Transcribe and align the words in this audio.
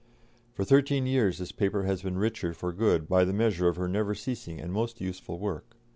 For 0.55 0.65
thirteen 0.65 1.05
years 1.05 1.37
this 1.37 1.51
paper 1.51 1.83
has 1.83 2.01
been 2.01 2.17
richer 2.17 2.55
for 2.55 2.73
good 2.73 3.07
by 3.07 3.23
the 3.23 3.33
measure 3.33 3.67
of 3.67 3.75
her 3.75 3.87
never 3.87 4.15
ceasing 4.15 4.59
and 4.59 4.73
most 4.73 4.99
useful 4.99 5.37
work. 5.37 5.75